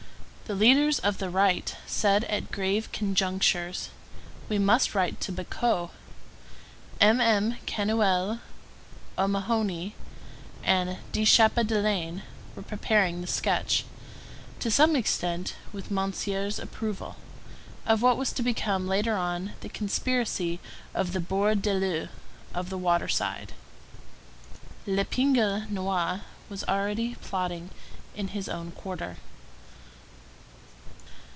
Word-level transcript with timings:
The 0.51 0.55
leaders 0.57 0.99
of 0.99 1.19
the 1.19 1.29
Right 1.29 1.73
said 1.87 2.25
at 2.25 2.51
grave 2.51 2.91
conjunctures, 2.91 3.87
"We 4.49 4.59
must 4.59 4.93
write 4.93 5.21
to 5.21 5.31
Bacot." 5.31 5.91
MM. 6.99 7.57
Canuel, 7.65 8.41
O'Mahoney, 9.17 9.95
and 10.61 10.97
De 11.13 11.23
Chappedelaine 11.23 12.23
were 12.53 12.63
preparing 12.63 13.21
the 13.21 13.27
sketch, 13.27 13.85
to 14.59 14.69
some 14.69 14.97
extent 14.97 15.55
with 15.71 15.89
Monsieur's 15.89 16.59
approval, 16.59 17.15
of 17.85 18.01
what 18.01 18.17
was 18.17 18.33
to 18.33 18.43
become 18.43 18.89
later 18.89 19.15
on 19.15 19.53
"The 19.61 19.69
Conspiracy 19.69 20.59
of 20.93 21.13
the 21.13 21.21
Bord 21.21 21.61
de 21.61 21.73
l'Eau"—of 21.73 22.69
the 22.69 22.77
waterside. 22.77 23.53
L'Épingle 24.85 25.69
Noire 25.69 26.23
was 26.49 26.65
already 26.65 27.15
plotting 27.21 27.69
in 28.17 28.27
his 28.35 28.49
own 28.49 28.71
quarter. 28.71 29.15